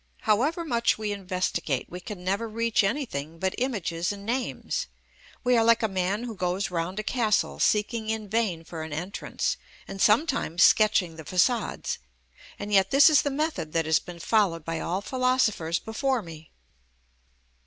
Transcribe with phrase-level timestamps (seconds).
[0.21, 4.87] However much we investigate, we can never reach anything but images and names.
[5.43, 8.93] We are like a man who goes round a castle seeking in vain for an
[8.93, 11.99] entrance, and sometimes sketching the façades.
[12.57, 16.49] And yet this is the method that has been followed by all philosophers before me.